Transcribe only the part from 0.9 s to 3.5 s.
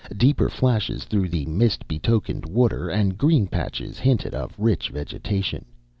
through the mist betokened water, and green